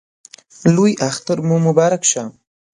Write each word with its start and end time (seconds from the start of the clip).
لوی 0.75 0.93
اختر 1.07 1.37
مو 1.47 1.55
مبارک 1.65 2.01
شه! 2.11 2.23